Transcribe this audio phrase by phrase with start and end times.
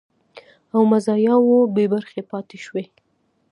[0.75, 2.85] او مزایاوو بې برخې پاتې شوي